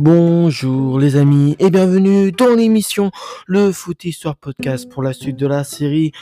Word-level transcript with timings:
Bonjour 0.00 1.00
les 1.00 1.16
amis 1.16 1.56
et 1.58 1.70
bienvenue 1.70 2.30
dans 2.30 2.54
l'émission 2.54 3.10
Le 3.48 3.72
Foot 3.72 4.04
Histoire 4.04 4.36
Podcast 4.36 4.88
pour 4.88 5.02
la 5.02 5.12
suite 5.12 5.36
de 5.36 5.48
la 5.48 5.64
série 5.64 6.12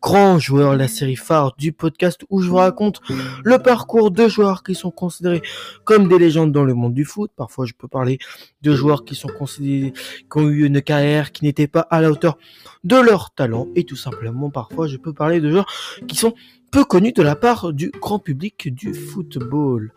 Grand 0.00 0.38
Joueur, 0.38 0.74
la 0.76 0.88
série 0.88 1.14
phare 1.14 1.54
du 1.58 1.74
podcast 1.74 2.22
où 2.30 2.40
je 2.40 2.48
vous 2.48 2.56
raconte 2.56 3.02
le 3.44 3.58
parcours 3.58 4.10
de 4.10 4.28
joueurs 4.28 4.62
qui 4.62 4.74
sont 4.74 4.90
considérés 4.90 5.42
comme 5.84 6.08
des 6.08 6.18
légendes 6.18 6.52
dans 6.52 6.64
le 6.64 6.72
monde 6.72 6.94
du 6.94 7.04
foot. 7.04 7.30
Parfois 7.36 7.66
je 7.66 7.74
peux 7.74 7.86
parler 7.86 8.18
de 8.62 8.74
joueurs 8.74 9.04
qui 9.04 9.14
sont 9.14 9.28
considérés, 9.28 9.92
qui 9.92 10.38
ont 10.38 10.48
eu 10.48 10.64
une 10.64 10.80
carrière 10.80 11.30
qui 11.30 11.44
n'était 11.44 11.68
pas 11.68 11.86
à 11.90 12.00
la 12.00 12.10
hauteur 12.10 12.38
de 12.84 12.96
leur 12.96 13.34
talent 13.34 13.68
et 13.76 13.84
tout 13.84 13.96
simplement 13.96 14.48
parfois 14.48 14.86
je 14.86 14.96
peux 14.96 15.12
parler 15.12 15.42
de 15.42 15.50
joueurs 15.50 15.70
qui 16.06 16.16
sont 16.16 16.32
peu 16.70 16.84
connus 16.84 17.12
de 17.12 17.22
la 17.22 17.36
part 17.36 17.72
du 17.72 17.90
grand 17.90 18.18
public 18.18 18.74
du 18.74 18.92
football. 18.94 19.92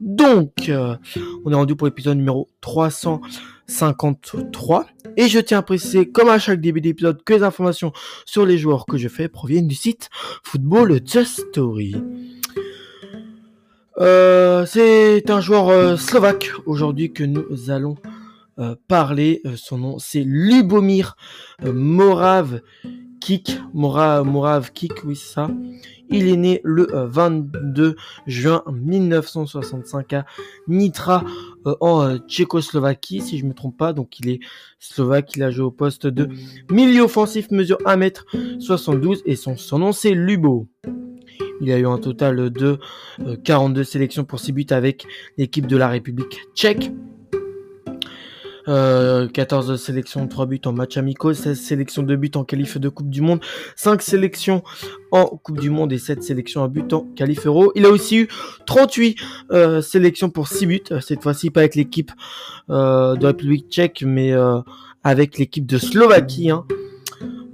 Donc, 0.00 0.68
euh, 0.68 0.96
on 1.44 1.50
est 1.50 1.56
rendu 1.56 1.74
pour 1.74 1.86
l'épisode 1.86 2.18
numéro 2.18 2.48
353. 2.60 4.86
Et 5.16 5.26
je 5.28 5.40
tiens 5.40 5.58
à 5.58 5.62
préciser, 5.62 6.08
comme 6.08 6.28
à 6.28 6.38
chaque 6.38 6.60
début 6.60 6.80
d'épisode, 6.80 7.24
que 7.24 7.34
les 7.34 7.42
informations 7.42 7.92
sur 8.24 8.46
les 8.46 8.58
joueurs 8.58 8.86
que 8.86 8.96
je 8.96 9.08
fais 9.08 9.26
proviennent 9.28 9.66
du 9.66 9.74
site 9.74 10.08
Football 10.44 11.00
Just 11.04 11.48
Story. 11.50 11.96
Euh, 13.98 14.64
c'est 14.66 15.28
un 15.30 15.40
joueur 15.40 15.68
euh, 15.68 15.96
slovaque 15.96 16.52
aujourd'hui 16.66 17.12
que 17.12 17.24
nous 17.24 17.70
allons 17.70 17.96
parler. 18.88 19.40
son 19.54 19.78
nom, 19.78 20.00
c'est 20.00 20.24
Lubomir 20.26 21.14
Morav 21.62 22.60
Kik. 23.28 23.60
Morav, 23.74 24.24
Morav 24.24 24.72
Kik, 24.72 25.04
oui, 25.04 25.14
ça. 25.14 25.50
Il 26.08 26.28
est 26.28 26.36
né 26.38 26.62
le 26.64 26.86
22 26.90 27.84
euh, 27.84 27.94
juin 28.26 28.62
1965 28.72 30.14
à 30.14 30.24
Nitra 30.66 31.22
euh, 31.66 31.74
en 31.82 32.00
euh, 32.08 32.16
Tchécoslovaquie, 32.26 33.20
si 33.20 33.36
je 33.36 33.44
me 33.44 33.52
trompe 33.52 33.76
pas. 33.76 33.92
Donc 33.92 34.18
il 34.18 34.30
est 34.30 34.40
slovaque, 34.78 35.36
il 35.36 35.42
a 35.42 35.50
joué 35.50 35.66
au 35.66 35.70
poste 35.70 36.06
de 36.06 36.30
milieu 36.70 37.02
offensif, 37.02 37.50
mesure 37.50 37.76
1m72 37.84 39.20
et 39.26 39.36
son, 39.36 39.58
son 39.58 39.78
nom 39.78 39.92
c'est 39.92 40.14
Lubo. 40.14 40.66
Il 41.60 41.70
a 41.70 41.78
eu 41.78 41.86
un 41.86 41.98
total 41.98 42.48
de 42.48 42.78
42 43.44 43.84
sélections 43.84 44.24
pour 44.24 44.40
6 44.40 44.52
buts 44.52 44.66
avec 44.70 45.06
l'équipe 45.36 45.66
de 45.66 45.76
la 45.76 45.88
République 45.88 46.46
tchèque. 46.54 46.90
14 48.68 49.70
euh, 49.70 49.76
sélections, 49.76 50.26
3 50.28 50.46
buts 50.46 50.60
en 50.66 50.72
match 50.72 50.96
amicaux, 50.96 51.32
16 51.32 51.58
sélections 51.58 52.02
de 52.02 52.14
buts 52.16 52.30
en 52.34 52.44
qualif 52.44 52.76
de 52.76 52.88
Coupe 52.88 53.08
du 53.08 53.22
Monde, 53.22 53.40
5 53.76 54.02
sélections 54.02 54.62
en 55.10 55.24
Coupe 55.24 55.58
du 55.58 55.70
Monde 55.70 55.92
et 55.92 55.98
7 55.98 56.22
sélections 56.22 56.62
à 56.62 56.68
but 56.68 56.92
en 56.92 57.06
qualif 57.16 57.46
euro. 57.46 57.72
Il 57.74 57.86
a 57.86 57.88
aussi 57.88 58.18
eu 58.18 58.28
38 58.66 59.16
euh, 59.52 59.80
sélections 59.80 60.28
pour 60.28 60.48
6 60.48 60.66
buts, 60.66 60.80
euh, 60.90 61.00
cette 61.00 61.22
fois-ci 61.22 61.50
pas 61.50 61.60
avec 61.60 61.74
l'équipe 61.74 62.12
de 62.68 63.26
République 63.26 63.70
tchèque, 63.70 64.04
mais 64.06 64.34
avec 65.02 65.38
l'équipe 65.38 65.64
de 65.64 65.78
Slovaquie. 65.78 66.50
Hein. 66.50 66.66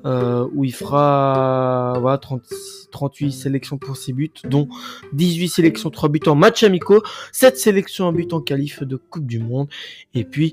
Euh, 0.07 0.47
où 0.53 0.65
il 0.65 0.75
fera 0.75 1.97
voilà, 1.99 2.19
38 2.19 3.33
sélections 3.33 3.79
pour 3.79 3.97
ses 3.97 4.13
buts, 4.13 4.31
dont 4.45 4.69
18 5.15 5.49
sélections, 5.49 5.89
3 5.89 6.11
buts 6.11 6.21
en 6.27 6.35
match 6.35 6.63
amicaux, 6.63 7.03
7 7.33 7.57
sélections 7.59 8.07
en 8.07 8.13
but 8.13 8.35
en 8.35 8.41
qualif 8.41 8.83
de 8.83 8.97
Coupe 8.97 9.27
du 9.27 9.39
Monde, 9.39 9.69
et 10.13 10.25
puis 10.25 10.53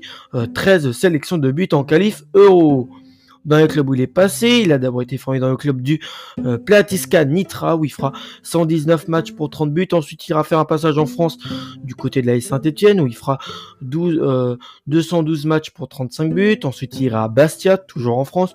13 0.54 0.86
euh, 0.86 0.92
sélections 0.92 1.36
de 1.36 1.52
buts 1.52 1.68
en 1.72 1.84
qualif 1.84 2.24
Euro. 2.32 2.88
Dans 3.44 3.58
le 3.58 3.66
club 3.66 3.90
où 3.90 3.94
il 3.94 4.00
est 4.00 4.06
passé, 4.06 4.62
il 4.64 4.72
a 4.72 4.78
d'abord 4.78 5.02
été 5.02 5.18
formé 5.18 5.40
dans 5.40 5.50
le 5.50 5.56
club 5.56 5.82
du 5.82 6.00
euh, 6.46 6.56
Platiska 6.56 7.24
Nitra, 7.26 7.76
où 7.76 7.84
il 7.84 7.92
fera 7.92 8.12
119 8.44 9.08
matchs 9.08 9.32
pour 9.32 9.50
30 9.50 9.70
buts. 9.74 9.88
Ensuite, 9.92 10.26
il 10.28 10.30
ira 10.30 10.44
faire 10.44 10.60
un 10.60 10.64
passage 10.64 10.96
en 10.96 11.06
France 11.06 11.36
du 11.82 11.94
côté 11.94 12.22
de 12.22 12.28
la 12.28 12.40
Saint-Etienne, 12.40 13.00
où 13.00 13.06
il 13.06 13.16
fera 13.16 13.38
12, 13.82 14.56
212 14.86 15.44
matchs 15.44 15.70
pour 15.70 15.88
35 15.88 16.32
buts. 16.32 16.60
Ensuite, 16.62 17.00
il 17.00 17.06
ira 17.06 17.24
à 17.24 17.28
Bastia, 17.28 17.76
toujours 17.76 18.18
en 18.18 18.24
France, 18.24 18.54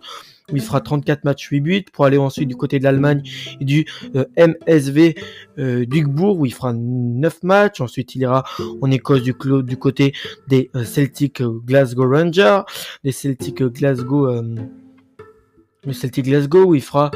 où 0.51 0.55
il 0.55 0.61
fera 0.61 0.79
34 0.79 1.25
matchs 1.25 1.49
8 1.49 1.59
buts 1.59 1.85
pour 1.91 2.05
aller 2.05 2.17
ensuite 2.17 2.47
du 2.47 2.55
côté 2.55 2.79
de 2.79 2.85
l'Allemagne 2.85 3.21
et 3.59 3.65
du 3.65 3.85
euh, 4.15 4.23
MSV 4.37 5.15
euh, 5.59 5.85
Duisbourg 5.85 6.39
où 6.39 6.45
il 6.45 6.53
fera 6.53 6.71
9 6.73 7.43
matchs. 7.43 7.81
Ensuite, 7.81 8.15
il 8.15 8.21
ira 8.21 8.45
en 8.81 8.89
Écosse 8.89 9.23
du, 9.23 9.35
du 9.63 9.77
côté 9.77 10.13
des 10.47 10.69
euh, 10.75 10.85
Celtic 10.85 11.43
Glasgow 11.43 12.09
Rangers, 12.09 12.61
des 13.03 13.11
Celtic 13.11 13.61
Glasgow, 13.61 14.41
le 15.85 15.93
Celtic 15.93 16.25
Glasgow 16.25 16.63
où 16.63 16.75
il 16.75 16.81
fera 16.81 17.11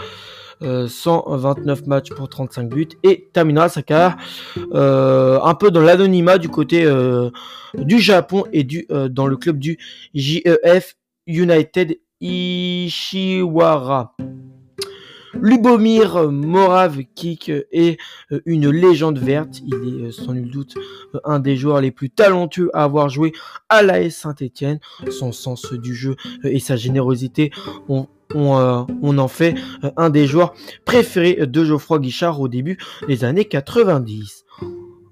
129 0.61 1.87
matchs 1.87 2.09
pour 2.09 2.29
35 2.29 2.69
buts 2.69 2.89
et 3.03 3.29
terminera 3.33 3.67
sa 3.67 3.81
carrière 3.81 4.17
un 4.73 5.55
peu 5.55 5.71
dans 5.71 5.81
l'anonymat 5.81 6.37
du 6.37 6.49
côté 6.49 6.87
du 7.73 7.99
Japon 7.99 8.43
et 8.53 8.63
du 8.63 8.85
dans 9.09 9.25
le 9.25 9.37
club 9.37 9.57
du 9.57 9.79
JEF 10.13 10.97
United 11.25 11.97
Ishiwara. 12.21 14.15
Lubomir 15.33 16.31
Moravkik 16.31 17.49
est 17.49 17.97
euh, 18.31 18.41
une 18.45 18.69
légende 18.69 19.17
verte. 19.17 19.61
Il 19.65 19.73
est 19.73 20.07
euh, 20.07 20.11
sans 20.11 20.33
nul 20.33 20.49
doute 20.49 20.75
euh, 21.15 21.19
un 21.23 21.39
des 21.39 21.55
joueurs 21.55 21.81
les 21.81 21.91
plus 21.91 22.09
talentueux 22.09 22.69
à 22.73 22.83
avoir 22.83 23.09
joué 23.09 23.33
à 23.69 23.81
l'AS 23.81 24.11
Saint-Etienne. 24.11 24.79
Son 25.09 25.31
sens 25.31 25.73
du 25.73 25.95
jeu 25.95 26.15
et 26.43 26.59
sa 26.59 26.75
générosité 26.75 27.51
on, 27.89 28.07
on, 28.35 29.17
en 29.17 29.27
fait 29.27 29.55
un 29.97 30.09
des 30.09 30.27
joueurs 30.27 30.53
préférés 30.85 31.47
de 31.47 31.63
Geoffroy 31.65 31.99
Guichard 31.99 32.39
au 32.39 32.47
début 32.47 32.77
des 33.07 33.23
années 33.23 33.45
90 33.45 34.45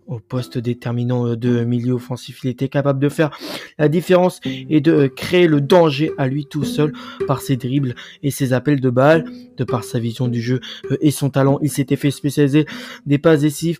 au 0.09 0.19
poste 0.19 0.57
déterminant 0.57 1.27
euh, 1.27 1.35
de 1.35 1.63
milieu 1.63 1.93
offensif. 1.93 2.43
Il 2.43 2.49
était 2.49 2.67
capable 2.67 2.99
de 2.99 3.09
faire 3.09 3.29
la 3.77 3.87
différence 3.87 4.41
et 4.43 4.81
de 4.81 4.91
euh, 4.91 5.07
créer 5.07 5.47
le 5.47 5.61
danger 5.61 6.11
à 6.17 6.27
lui 6.27 6.45
tout 6.45 6.63
seul 6.63 6.93
par 7.27 7.41
ses 7.41 7.55
dribbles 7.55 7.95
et 8.23 8.31
ses 8.31 8.51
appels 8.53 8.81
de 8.81 8.89
balle, 8.89 9.25
de 9.57 9.63
par 9.63 9.83
sa 9.83 9.99
vision 9.99 10.27
du 10.27 10.41
jeu 10.41 10.59
euh, 10.91 10.97
et 11.01 11.11
son 11.11 11.29
talent. 11.29 11.59
Il 11.61 11.69
s'était 11.69 11.95
fait 11.95 12.11
spécialiser 12.11 12.65
des 13.05 13.17
passes 13.17 13.41
décisives 13.41 13.79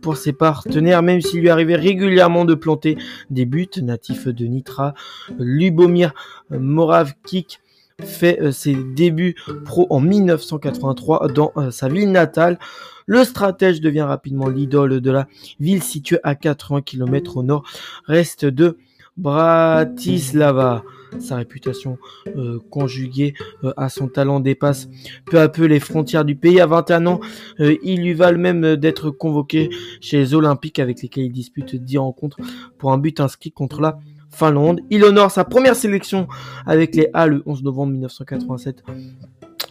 pour 0.00 0.16
ses 0.16 0.32
partenaires, 0.32 1.02
même 1.02 1.20
s'il 1.20 1.40
lui 1.40 1.48
arrivait 1.48 1.76
régulièrement 1.76 2.44
de 2.44 2.54
planter 2.54 2.96
des 3.30 3.46
buts 3.46 3.68
natifs 3.80 4.28
de 4.28 4.44
Nitra. 4.46 4.94
Lubomir 5.38 6.12
Moravkik 6.50 7.60
fait 8.02 8.52
ses 8.52 8.74
débuts 8.74 9.36
pro 9.64 9.86
en 9.90 10.00
1983 10.00 11.28
dans 11.28 11.52
sa 11.70 11.88
ville 11.88 12.10
natale 12.10 12.58
le 13.06 13.24
stratège 13.24 13.80
devient 13.80 14.02
rapidement 14.02 14.48
l'idole 14.48 15.00
de 15.00 15.10
la 15.10 15.28
ville 15.60 15.82
située 15.82 16.18
à 16.22 16.34
80 16.34 16.82
km 16.82 17.38
au 17.38 17.42
nord 17.42 17.64
reste 18.06 18.44
de 18.44 18.78
Bratislava. 19.16 20.82
Sa 21.18 21.36
réputation 21.36 21.98
euh, 22.38 22.58
conjuguée 22.70 23.34
euh, 23.64 23.74
à 23.76 23.90
son 23.90 24.08
talent 24.08 24.40
dépasse 24.40 24.88
peu 25.26 25.40
à 25.40 25.50
peu 25.50 25.66
les 25.66 25.78
frontières 25.78 26.24
du 26.24 26.36
pays. 26.36 26.58
À 26.58 26.66
21 26.66 27.06
ans, 27.06 27.20
euh, 27.60 27.76
il 27.82 28.00
lui 28.02 28.14
va 28.14 28.32
même 28.32 28.76
d'être 28.76 29.10
convoqué 29.10 29.68
chez 30.00 30.16
les 30.16 30.34
Olympiques 30.34 30.78
avec 30.78 31.02
lesquels 31.02 31.24
il 31.24 31.32
dispute 31.32 31.76
10 31.76 31.98
rencontres 31.98 32.38
pour 32.78 32.92
un 32.92 32.98
but 32.98 33.20
inscrit 33.20 33.52
contre 33.52 33.82
la 33.82 33.98
Finlande. 34.30 34.80
Il 34.88 35.04
honore 35.04 35.30
sa 35.30 35.44
première 35.44 35.76
sélection 35.76 36.28
avec 36.64 36.96
les 36.96 37.10
A 37.12 37.26
le 37.26 37.42
11 37.44 37.62
novembre 37.62 37.92
1987 37.92 38.82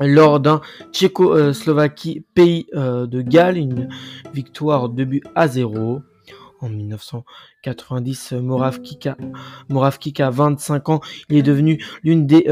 lors 0.01 0.39
d'un 0.39 0.62
Tchécoslovaquie 0.91 2.25
pays 2.34 2.67
euh, 2.73 3.06
de 3.07 3.22
Galles, 3.22 3.57
une 3.57 3.89
victoire 4.34 4.89
de 4.89 5.03
but 5.03 5.23
à 5.35 5.47
zéro. 5.47 6.01
En 6.63 6.69
1990, 6.69 8.34
Moravkika, 8.34 9.17
Moravkika 9.69 10.28
a 10.28 10.29
25 10.29 10.90
ans, 10.90 11.01
il 11.28 11.38
est 11.38 11.41
devenu 11.41 11.84
l'une 12.03 12.28
des, 12.28 12.45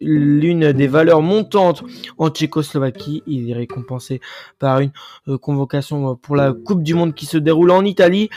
l'une 0.00 0.72
des 0.72 0.86
valeurs 0.86 1.22
montantes 1.22 1.82
en 2.18 2.30
Tchécoslovaquie. 2.30 3.24
Il 3.26 3.50
est 3.50 3.54
récompensé 3.54 4.20
par 4.60 4.78
une 4.78 4.92
euh, 5.26 5.38
convocation 5.38 6.14
pour 6.14 6.36
la 6.36 6.52
Coupe 6.52 6.84
du 6.84 6.94
Monde 6.94 7.16
qui 7.16 7.26
se 7.26 7.36
déroule 7.36 7.72
en 7.72 7.84
Italie. 7.84 8.30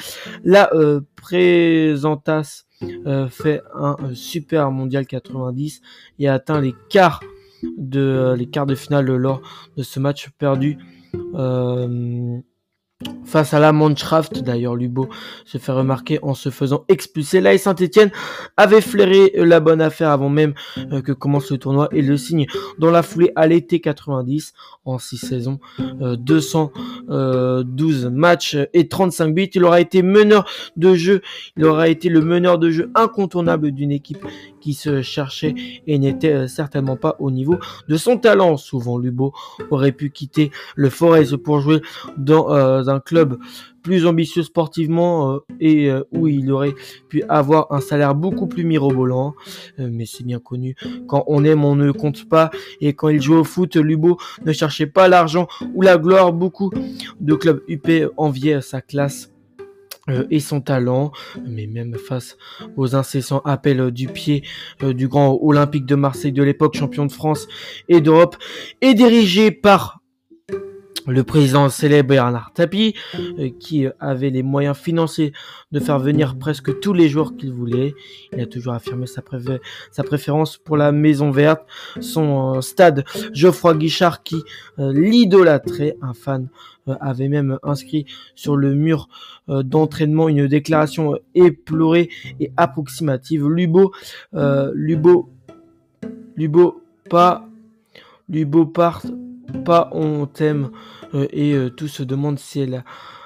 La 0.43 0.73
euh, 0.73 1.01
Présentas 1.15 2.63
euh, 3.05 3.29
fait 3.29 3.61
un 3.75 3.95
super 4.15 4.71
mondial 4.71 5.05
90 5.05 5.81
et 6.17 6.27
atteint 6.27 6.59
les 6.61 6.73
quarts 6.89 7.21
de 7.77 7.99
euh, 7.99 8.35
les 8.35 8.47
quarts 8.47 8.65
de 8.65 8.75
finale 8.75 9.05
lors 9.05 9.41
de 9.77 9.83
ce 9.83 9.99
match 9.99 10.29
perdu 10.37 10.77
euh, 11.35 12.39
face 13.25 13.53
à 13.53 13.59
la 13.59 13.71
Mannschaft. 13.71 14.43
D'ailleurs, 14.43 14.75
Lubo 14.75 15.09
se 15.45 15.57
fait 15.57 15.71
remarquer 15.71 16.19
en 16.21 16.33
se 16.33 16.49
faisant 16.49 16.85
expulser. 16.87 17.41
Là, 17.41 17.53
et 17.53 17.57
Saint-Etienne 17.57 18.11
avait 18.57 18.81
flairé 18.81 19.31
la 19.35 19.59
bonne 19.59 19.81
affaire 19.81 20.09
avant 20.09 20.29
même 20.29 20.53
euh, 20.91 21.01
que 21.01 21.11
commence 21.11 21.51
le 21.51 21.57
tournoi 21.57 21.89
et 21.91 22.01
le 22.01 22.17
signe 22.17 22.45
dans 22.77 22.91
la 22.91 23.03
foulée 23.03 23.31
à 23.35 23.47
l'été 23.47 23.79
90 23.79 24.53
en 24.85 24.99
6 24.99 25.17
saisons, 25.17 25.59
212 25.99 28.07
matchs 28.07 28.57
et 28.73 28.87
35 28.87 29.33
buts. 29.33 29.49
Il 29.53 29.63
aura 29.63 29.81
été 29.81 30.03
meneur 30.03 30.47
de 30.75 30.95
jeu. 30.95 31.21
Il 31.57 31.65
aura 31.65 31.87
été 31.87 32.09
le 32.09 32.21
meneur 32.21 32.59
de 32.59 32.69
jeu 32.69 32.91
incontournable 32.95 33.71
d'une 33.71 33.91
équipe 33.91 34.25
qui 34.61 34.73
se 34.73 35.01
cherchait 35.01 35.53
et 35.87 35.99
n'était 35.99 36.33
euh, 36.33 36.47
certainement 36.47 36.95
pas 36.95 37.17
au 37.19 37.31
niveau 37.31 37.57
de 37.89 37.97
son 37.97 38.17
talent. 38.17 38.55
Souvent, 38.55 38.97
Lubo 38.97 39.33
aurait 39.69 39.91
pu 39.91 40.09
quitter 40.11 40.51
le 40.75 40.89
Forest 40.89 41.35
pour 41.37 41.59
jouer 41.59 41.81
dans 42.17 42.53
euh, 42.53 42.87
un 42.87 42.99
club 42.99 43.37
plus 43.83 44.05
ambitieux 44.05 44.43
sportivement 44.43 45.33
euh, 45.33 45.39
et 45.59 45.91
où 46.11 46.27
il 46.27 46.51
aurait 46.51 46.75
pu 47.09 47.23
avoir 47.27 47.71
un 47.71 47.81
salaire 47.81 48.13
beaucoup 48.13 48.47
plus 48.47 48.63
mirobolant. 48.63 49.33
mais 49.79 50.05
c'est 50.05 50.23
bien 50.23 50.39
connu, 50.39 50.75
quand 51.07 51.23
on 51.27 51.43
aime, 51.43 51.65
on 51.65 51.75
ne 51.75 51.91
compte 51.91 52.29
pas. 52.29 52.51
Et 52.79 52.93
quand 52.93 53.09
il 53.09 53.21
jouait 53.21 53.37
au 53.37 53.43
foot, 53.43 53.75
Lubo 53.75 54.17
ne 54.45 54.53
cherchait 54.53 54.85
pas 54.85 55.07
l'argent 55.07 55.47
ou 55.73 55.81
la 55.81 55.97
gloire. 55.97 56.31
Beaucoup 56.31 56.71
de 57.19 57.33
clubs 57.33 57.63
UP 57.67 57.89
enviaient 58.17 58.61
sa 58.61 58.81
classe 58.81 59.30
euh, 60.09 60.25
et 60.31 60.39
son 60.39 60.61
talent, 60.61 61.11
mais 61.47 61.67
même 61.67 61.95
face 61.95 62.37
aux 62.75 62.95
incessants 62.95 63.41
appels 63.45 63.91
du 63.91 64.07
pied 64.07 64.43
euh, 64.83 64.93
du 64.93 65.07
grand 65.07 65.37
Olympique 65.41 65.85
de 65.85 65.95
Marseille 65.95 66.31
de 66.31 66.43
l'époque, 66.43 66.75
champion 66.75 67.05
de 67.05 67.11
France 67.11 67.47
et 67.87 68.01
d'Europe, 68.01 68.35
et 68.81 68.93
dirigé 68.93 69.51
par 69.51 70.00
le 71.11 71.23
président 71.23 71.69
célèbre 71.69 72.09
Bernard 72.09 72.51
Tapie, 72.53 72.95
euh, 73.15 73.49
qui 73.59 73.85
avait 73.99 74.29
les 74.29 74.43
moyens 74.43 74.77
financiers 74.77 75.33
de 75.71 75.79
faire 75.79 75.99
venir 75.99 76.37
presque 76.37 76.79
tous 76.79 76.93
les 76.93 77.09
joueurs 77.09 77.35
qu'il 77.35 77.51
voulait. 77.51 77.93
Il 78.33 78.41
a 78.41 78.45
toujours 78.45 78.73
affirmé 78.73 79.05
sa, 79.07 79.21
préférence 80.03 80.57
pour 80.57 80.77
la 80.77 80.91
Maison 80.91 81.31
Verte, 81.31 81.61
son 81.99 82.61
stade 82.61 83.05
Geoffroy 83.33 83.75
Guichard 83.75 84.23
qui 84.23 84.41
l'idolâtrait, 84.77 85.97
un 86.01 86.13
fan 86.13 86.49
avait 86.99 87.29
même 87.29 87.57
inscrit 87.63 88.05
sur 88.35 88.57
le 88.57 88.73
mur 88.73 89.07
euh, 89.49 89.63
d'entraînement 89.63 90.29
une 90.29 90.47
déclaration 90.47 91.17
éplorée 91.35 92.09
et 92.39 92.51
approximative. 92.57 93.47
Lubo, 93.47 93.91
euh, 94.33 94.71
Lubo, 94.75 95.29
Lubo, 96.35 96.81
pas, 97.09 97.47
Lubo 98.29 98.65
part, 98.65 99.03
pas 99.51 99.89
on 99.93 100.25
t'aime 100.25 100.71
euh, 101.13 101.27
et 101.31 101.55
tout 101.75 101.87
se 101.87 102.03
demande 102.03 102.39
si 102.39 102.61
elle 102.61 102.83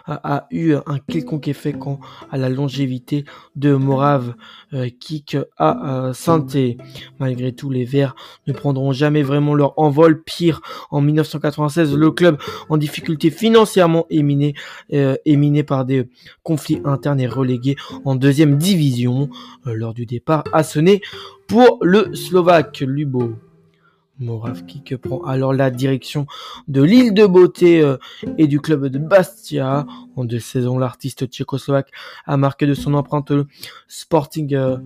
a 0.08 0.48
eu 0.52 0.76
un 0.86 1.00
quelconque 1.00 1.48
effet 1.48 1.74
quant 1.74 2.00
à 2.32 2.38
la 2.38 2.50
longévité 2.50 3.26
de 3.56 3.74
Morave 3.74 4.36
euh, 4.74 4.90
Kik 5.00 5.38
à 5.58 6.12
santé. 6.14 6.78
Malgré 7.20 7.54
tout, 7.54 7.70
les 7.70 7.86
Verts 7.86 8.16
ne 8.48 8.54
prendront 8.54 8.92
jamais 8.92 9.24
vraiment 9.24 9.56
leur 9.56 9.78
envol. 9.80 10.24
Pire, 10.24 10.62
en 10.92 11.02
1996, 11.02 11.96
le 11.96 12.12
club 12.12 12.38
en 12.70 12.78
difficulté 12.78 13.32
financièrement 13.32 14.06
éminé, 14.10 14.54
euh, 14.94 15.16
par 15.68 15.86
des 15.86 16.08
conflits 16.44 16.82
internes 16.86 17.20
et 17.20 17.28
relégué 17.28 17.76
en 18.04 18.16
deuxième 18.16 18.58
division. 18.58 19.30
Euh, 19.66 19.74
lors 19.74 19.94
du 19.94 20.06
départ 20.06 20.44
a 20.54 20.64
sonné 20.64 21.02
pour 21.48 21.80
le 21.82 22.14
Slovaque 22.16 22.82
Lubo. 22.82 23.36
Moravki 24.20 24.82
prend 24.98 25.24
alors 25.24 25.54
la 25.54 25.70
direction 25.70 26.26
de 26.68 26.82
l'île 26.82 27.14
de 27.14 27.26
beauté 27.26 27.82
euh, 27.82 27.98
et 28.38 28.48
du 28.48 28.62
club 28.62 28.88
de 28.88 28.98
Bastia. 29.00 29.86
En 30.16 30.24
deux 30.24 30.40
saisons, 30.40 30.78
l'artiste 30.78 31.28
tchécoslovaque 31.28 31.92
a 32.26 32.38
marqué 32.38 32.66
de 32.66 32.74
son 32.74 32.94
empreinte 32.94 33.32
le 33.32 33.48
Sporting, 33.88 34.54
euh, 34.56 34.78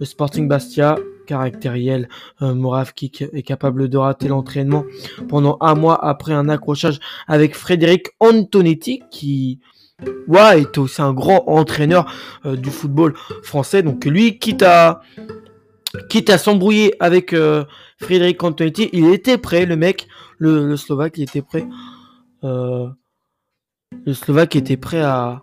le 0.00 0.06
Sporting 0.06 0.48
Bastia. 0.48 0.98
Caractériel, 1.26 2.08
euh, 2.40 2.84
est 3.32 3.42
capable 3.42 3.88
de 3.88 3.98
rater 3.98 4.28
l'entraînement 4.28 4.84
pendant 5.28 5.58
un 5.60 5.74
mois 5.74 6.04
après 6.04 6.32
un 6.32 6.48
accrochage 6.48 7.00
avec 7.26 7.56
Frédéric 7.56 8.06
Antonetti 8.20 9.02
qui 9.10 9.58
ouais, 10.28 10.60
est 10.60 10.78
aussi 10.78 11.02
un 11.02 11.12
grand 11.12 11.42
entraîneur 11.48 12.14
du 12.44 12.70
football 12.70 13.14
français. 13.42 13.82
Donc 13.82 14.04
lui, 14.04 14.38
quitte 14.38 14.62
à 14.62 15.00
quitte 16.08 16.30
à 16.30 16.38
s'embrouiller 16.38 16.94
avec 17.00 17.32
euh, 17.32 17.64
Frédéric 17.98 18.42
Antonetti, 18.42 18.90
il 18.92 19.06
était 19.12 19.38
prêt, 19.38 19.66
le 19.66 19.76
mec, 19.76 20.08
le, 20.38 20.76
Slovaque, 20.76 21.18
il 21.18 21.24
était 21.24 21.42
prêt. 21.42 21.66
Euh, 22.44 22.88
le 24.04 24.14
Slovaque 24.14 24.56
était 24.56 24.76
prêt 24.76 25.00
à, 25.00 25.42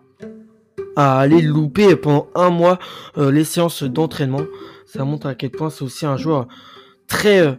à 0.96 1.18
aller 1.18 1.42
louper 1.42 1.96
pendant 1.96 2.28
un 2.34 2.50
mois 2.50 2.78
euh, 3.18 3.30
les 3.30 3.44
séances 3.44 3.82
d'entraînement. 3.82 4.42
Ça 4.86 5.04
montre 5.04 5.26
à 5.26 5.34
quel 5.34 5.50
point 5.50 5.70
c'est 5.70 5.82
aussi 5.82 6.06
un 6.06 6.16
joueur 6.16 6.46
très 7.08 7.58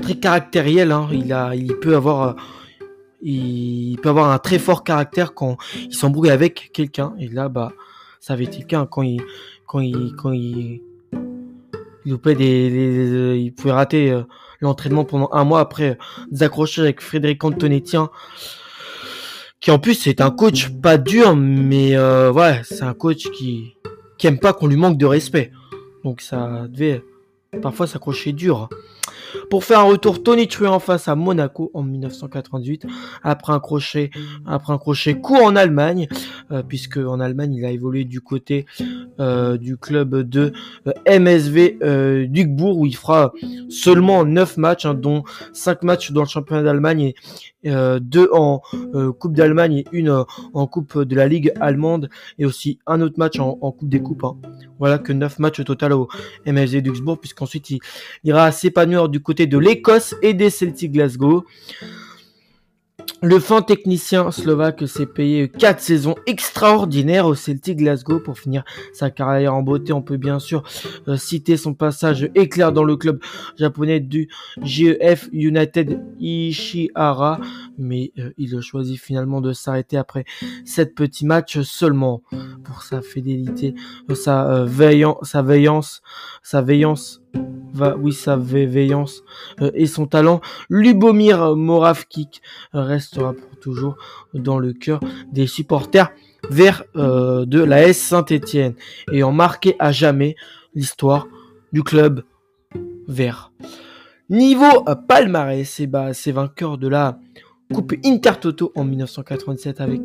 très 0.00 0.14
caractériel. 0.14 0.92
Hein. 0.92 1.08
Il 1.12 1.32
a, 1.32 1.54
il 1.54 1.76
peut 1.76 1.94
avoir, 1.94 2.36
il 3.20 3.98
peut 4.02 4.08
avoir 4.08 4.30
un 4.30 4.38
très 4.38 4.58
fort 4.58 4.84
caractère 4.84 5.34
quand 5.34 5.56
il 5.76 5.94
s'embrouille 5.94 6.30
avec 6.30 6.70
quelqu'un. 6.72 7.14
Et 7.18 7.28
là, 7.28 7.48
bah, 7.48 7.72
ça 8.20 8.32
avait 8.32 8.44
été 8.44 8.58
le 8.60 8.64
cas 8.64 8.86
quand 8.90 9.02
il, 9.02 9.22
quand 9.66 9.80
il, 9.80 10.14
quand 10.16 10.32
il 10.32 10.80
il 12.04 12.16
des, 12.18 13.36
il 13.38 13.54
pouvait 13.54 13.72
rater 13.72 14.10
euh, 14.10 14.22
l'entraînement 14.60 15.04
pendant 15.04 15.28
un 15.32 15.44
mois 15.44 15.60
après 15.60 15.98
des 16.30 16.42
accrochages 16.42 16.84
avec 16.84 17.00
Frédéric 17.00 17.42
Antonetti, 17.44 17.96
qui 19.60 19.70
en 19.70 19.78
plus 19.78 19.94
c'est 19.94 20.20
un 20.20 20.30
coach 20.30 20.68
pas 20.68 20.98
dur, 20.98 21.36
mais 21.36 21.96
euh, 21.96 22.32
ouais, 22.32 22.60
c'est 22.64 22.82
un 22.82 22.94
coach 22.94 23.30
qui 23.30 23.74
qui 24.18 24.26
aime 24.26 24.38
pas 24.38 24.52
qu'on 24.52 24.66
lui 24.66 24.76
manque 24.76 24.98
de 24.98 25.06
respect. 25.06 25.52
Donc 26.04 26.20
ça 26.20 26.66
devait 26.68 27.02
parfois 27.60 27.86
s'accrocher 27.86 28.32
dur 28.32 28.68
pour 29.50 29.64
faire 29.64 29.80
un 29.80 29.84
retour 29.84 30.22
Tony 30.22 30.48
Truant 30.48 30.78
face 30.78 31.08
à 31.08 31.14
Monaco 31.14 31.70
en 31.74 31.82
1998 31.82 32.86
après 33.22 33.52
un 33.52 33.60
crochet 33.60 34.10
après 34.46 34.72
un 34.72 34.78
crochet 34.78 35.20
court 35.20 35.44
en 35.44 35.56
Allemagne 35.56 36.08
euh, 36.50 36.62
puisque 36.62 36.98
en 36.98 37.20
Allemagne 37.20 37.54
il 37.54 37.64
a 37.64 37.70
évolué 37.70 38.04
du 38.04 38.20
côté 38.20 38.66
euh, 39.20 39.56
du 39.56 39.76
club 39.76 40.22
de 40.22 40.52
euh, 40.86 41.18
MSV 41.18 42.26
Duisbourg 42.28 42.78
où 42.78 42.86
il 42.86 42.96
fera 42.96 43.32
seulement 43.68 44.24
9 44.24 44.56
matchs 44.56 44.86
hein, 44.86 44.94
dont 44.94 45.24
5 45.52 45.82
matchs 45.82 46.12
dans 46.12 46.22
le 46.22 46.28
championnat 46.28 46.62
d'Allemagne 46.62 47.12
et 47.64 47.70
2 47.70 48.30
en 48.32 48.60
Coupe 49.20 49.34
d'Allemagne 49.34 49.76
et 49.76 49.86
une 49.92 50.24
en 50.52 50.66
Coupe 50.66 50.98
de 50.98 51.14
la 51.14 51.28
Ligue 51.28 51.52
allemande 51.60 52.10
et 52.38 52.44
aussi 52.44 52.80
un 52.88 53.00
autre 53.00 53.18
match 53.18 53.38
en, 53.38 53.54
Coupe 53.54 53.88
des 53.88 54.02
Coupes. 54.02 54.24
Hein. 54.24 54.36
Voilà 54.80 54.98
que 54.98 55.12
9 55.12 55.38
matchs 55.38 55.60
au 55.60 55.64
total 55.64 55.92
au 55.92 56.08
MSV 56.44 56.82
Duisbourg 56.82 57.20
puisqu'ensuite 57.20 57.70
il 57.70 57.78
ira 58.24 58.50
s'épanouir 58.50 59.08
du 59.08 59.20
côté 59.22 59.46
de 59.46 59.58
l'Écosse 59.58 60.14
et 60.22 60.34
des 60.34 60.50
Celtic 60.50 60.92
Glasgow. 60.92 61.44
Le 63.24 63.38
fin 63.38 63.62
technicien 63.62 64.32
slovaque 64.32 64.88
s'est 64.88 65.06
payé 65.06 65.48
4 65.48 65.80
saisons 65.80 66.16
extraordinaires 66.26 67.26
au 67.26 67.36
Celtic 67.36 67.78
Glasgow 67.78 68.18
pour 68.18 68.36
finir 68.36 68.64
sa 68.92 69.10
carrière 69.10 69.54
en 69.54 69.62
beauté. 69.62 69.92
On 69.92 70.02
peut 70.02 70.16
bien 70.16 70.40
sûr 70.40 70.64
euh, 71.06 71.16
citer 71.16 71.56
son 71.56 71.72
passage 71.72 72.28
éclair 72.34 72.72
dans 72.72 72.82
le 72.82 72.96
club 72.96 73.20
japonais 73.56 74.00
du 74.00 74.28
GEF 74.62 75.28
United 75.32 76.00
Ishihara, 76.18 77.40
mais 77.78 78.12
euh, 78.18 78.30
il 78.38 78.60
choisit 78.60 79.00
finalement 79.00 79.40
de 79.40 79.52
s'arrêter 79.52 79.96
après 79.96 80.24
7 80.64 80.92
petits 80.96 81.24
matchs 81.24 81.60
seulement 81.60 82.22
pour 82.64 82.82
sa 82.82 83.02
fidélité, 83.02 83.74
euh, 84.10 84.16
sa, 84.16 84.66
sa 85.22 85.42
veillance, 85.42 86.02
sa 86.42 86.60
veillance 86.60 87.21
va, 87.72 87.96
oui, 87.96 88.12
sa 88.12 88.36
veillance 88.36 89.22
euh, 89.60 89.70
et 89.74 89.86
son 89.86 90.06
talent. 90.06 90.40
Lubomir 90.68 91.56
Moravkik 91.56 92.42
restera 92.72 93.32
pour 93.32 93.58
toujours 93.60 93.96
dans 94.34 94.58
le 94.58 94.72
cœur 94.72 95.00
des 95.32 95.46
supporters 95.46 96.10
vers 96.50 96.84
euh, 96.96 97.44
de 97.46 97.62
la 97.62 97.86
S 97.88 97.98
Saint-Étienne, 97.98 98.74
ayant 99.12 99.32
marqué 99.32 99.76
à 99.78 99.92
jamais 99.92 100.36
l'histoire 100.74 101.28
du 101.72 101.82
club 101.82 102.24
vert. 103.08 103.52
Niveau 104.28 104.84
palmarès, 105.08 105.80
et 105.80 105.86
bah, 105.86 106.14
c'est 106.14 106.32
vainqueur 106.32 106.78
de 106.78 106.88
la 106.88 107.18
Coupe 107.72 107.94
Intertoto 108.04 108.72
en 108.74 108.84
1997 108.84 109.80
avec 109.80 110.00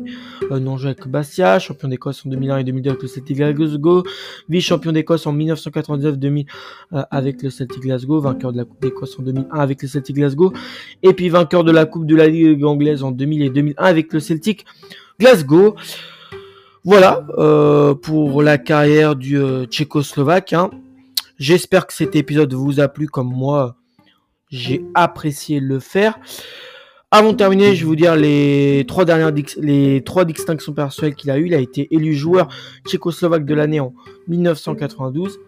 euh, 0.50 0.58
non 0.58 0.76
avec 0.76 1.06
Bastia, 1.06 1.58
champion 1.58 1.88
d'Écosse 1.88 2.24
en 2.26 2.30
2001 2.30 2.58
et 2.58 2.64
2002 2.64 2.90
avec 2.90 3.02
le 3.02 3.08
Celtic 3.08 3.36
Glasgow, 3.36 4.04
vice-champion 4.48 4.92
d'Écosse 4.92 5.26
en 5.26 5.34
1999-2000 5.34 6.46
euh, 6.92 7.02
avec 7.10 7.42
le 7.42 7.50
Celtic 7.50 7.82
Glasgow, 7.82 8.20
vainqueur 8.20 8.52
de 8.52 8.58
la 8.58 8.64
Coupe 8.64 8.80
d'Écosse 8.80 9.18
en 9.18 9.22
2001 9.22 9.58
avec 9.58 9.82
le 9.82 9.88
Celtic 9.88 10.16
Glasgow, 10.16 10.52
et 11.02 11.12
puis 11.12 11.28
vainqueur 11.28 11.64
de 11.64 11.72
la 11.72 11.86
Coupe 11.86 12.06
de 12.06 12.16
la 12.16 12.26
Ligue 12.26 12.64
anglaise 12.64 13.02
en 13.02 13.10
2000 13.10 13.42
et 13.42 13.50
2001 13.50 13.82
avec 13.82 14.12
le 14.12 14.20
Celtic 14.20 14.64
Glasgow. 15.18 15.74
Voilà 16.84 17.26
euh, 17.36 17.94
pour 17.94 18.42
la 18.42 18.56
carrière 18.56 19.16
du 19.16 19.38
euh, 19.38 19.66
tchécoslovaque. 19.66 20.52
Hein. 20.52 20.70
J'espère 21.38 21.86
que 21.86 21.92
cet 21.92 22.16
épisode 22.16 22.54
vous 22.54 22.80
a 22.80 22.88
plu 22.88 23.08
comme 23.08 23.28
moi. 23.28 23.76
J'ai 24.50 24.84
apprécié 24.94 25.60
le 25.60 25.80
faire. 25.80 26.18
Avant 27.10 27.32
de 27.32 27.38
terminer, 27.38 27.74
je 27.74 27.80
vais 27.80 27.86
vous 27.86 27.96
dire 27.96 28.16
les 28.16 28.84
trois 28.86 29.06
dernières 29.06 29.32
les 29.62 30.04
trois 30.04 30.26
distinctions 30.26 30.74
personnelles 30.74 31.14
qu'il 31.14 31.30
a 31.30 31.38
eues. 31.38 31.46
Il 31.46 31.54
a 31.54 31.58
été 31.58 31.88
élu 31.90 32.12
joueur 32.12 32.48
tchécoslovaque 32.86 33.46
de 33.46 33.54
l'année 33.54 33.80
en 33.80 33.94
1992. 34.26 35.38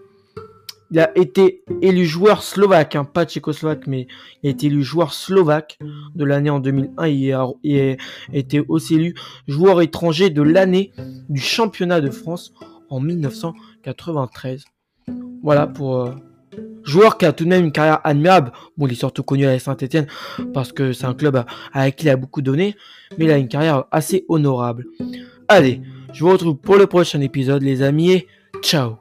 Il 0.90 0.98
a 0.98 1.16
été 1.18 1.62
élu 1.82 2.06
joueur 2.06 2.42
slovaque, 2.42 2.96
hein, 2.96 3.04
pas 3.04 3.26
tchécoslovaque, 3.26 3.86
mais 3.86 4.06
il 4.42 4.48
a 4.48 4.50
été 4.52 4.68
élu 4.68 4.82
joueur 4.82 5.12
slovaque 5.12 5.78
de 6.14 6.24
l'année 6.24 6.48
en 6.48 6.60
2001. 6.60 7.06
Il 7.08 7.32
a, 7.34 7.46
été 8.32 8.60
aussi 8.66 8.94
élu 8.94 9.14
joueur 9.46 9.82
étranger 9.82 10.30
de 10.30 10.40
l'année 10.40 10.92
du 11.28 11.42
championnat 11.42 12.00
de 12.00 12.08
France 12.08 12.54
en 12.88 13.00
1993. 13.00 14.64
voilà 15.42 15.66
pour 15.66 16.00
euh, 16.00 16.14
joueur 16.84 17.18
qui 17.18 17.26
a 17.26 17.32
tout 17.32 17.44
de 17.44 17.48
même 17.48 17.64
une 17.64 17.72
carrière 17.72 18.00
admirable. 18.04 18.52
Bon, 18.76 18.86
il 18.86 18.92
est 18.92 18.96
surtout 18.96 19.22
connu 19.22 19.46
à 19.46 19.58
Saint-Etienne 19.58 20.06
parce 20.52 20.72
que 20.72 20.92
c'est 20.92 21.06
un 21.06 21.14
club 21.14 21.44
avec 21.72 21.96
qui 21.96 22.06
il 22.06 22.10
a 22.10 22.16
beaucoup 22.16 22.42
donné, 22.42 22.76
mais 23.18 23.24
il 23.26 23.30
a 23.30 23.38
une 23.38 23.48
carrière 23.48 23.84
assez 23.90 24.24
honorable. 24.28 24.86
Allez, 25.48 25.80
je 26.12 26.24
vous 26.24 26.30
retrouve 26.30 26.56
pour 26.56 26.76
le 26.76 26.86
prochain 26.86 27.20
épisode, 27.20 27.62
les 27.62 27.82
amis, 27.82 28.24
ciao 28.62 28.99